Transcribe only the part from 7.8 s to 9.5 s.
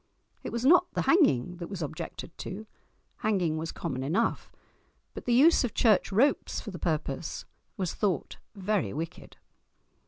thought very wicked!